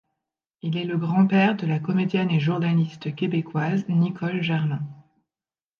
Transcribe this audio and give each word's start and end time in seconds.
Il 0.63 0.77
est 0.77 0.85
le 0.85 0.97
grand-père 0.97 1.55
de 1.55 1.67
la 1.67 1.77
comédienne 1.77 2.31
et 2.31 2.39
journaliste 2.39 3.13
québécoise 3.15 3.85
Nicole 3.87 4.41
Germain. 4.41 4.81